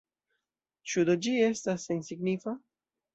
[0.93, 2.55] Ĉu do ĝi estas sensignifa?